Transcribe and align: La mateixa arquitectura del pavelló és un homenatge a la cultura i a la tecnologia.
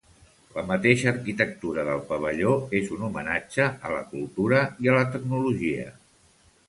La 0.53 0.61
mateixa 0.69 1.09
arquitectura 1.11 1.83
del 1.89 2.01
pavelló 2.07 2.53
és 2.79 2.89
un 2.97 3.03
homenatge 3.09 3.67
a 3.69 3.93
la 3.97 4.01
cultura 4.15 4.63
i 4.87 4.91
a 4.95 4.97
la 5.01 5.05
tecnologia. 5.17 5.87